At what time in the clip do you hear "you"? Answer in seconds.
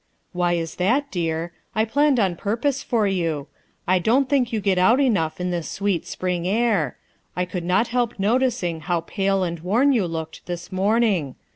3.05-3.45, 4.51-4.59, 9.93-10.07